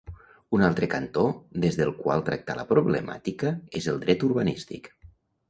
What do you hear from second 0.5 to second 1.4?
Un altre cantó